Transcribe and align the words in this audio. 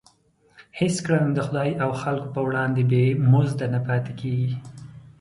هېڅ 0.79 0.95
کړنه 1.05 1.29
د 1.33 1.39
خدای 1.47 1.69
او 1.83 1.89
خلکو 2.01 2.27
په 2.35 2.41
وړاندې 2.47 2.81
بې 2.91 3.03
مزده 3.31 3.65
نه 3.75 3.79
پاتېږي. 3.87 4.55